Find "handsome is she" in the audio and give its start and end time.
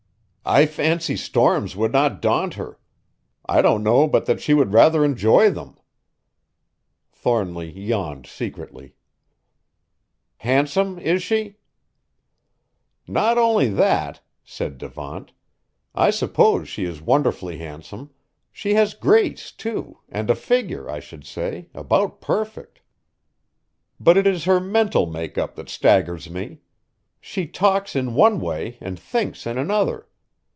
10.37-11.55